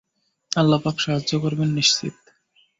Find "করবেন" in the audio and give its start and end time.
1.39-1.69